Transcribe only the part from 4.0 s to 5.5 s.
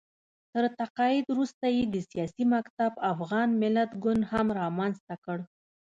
ګوند هم رامنځته کړ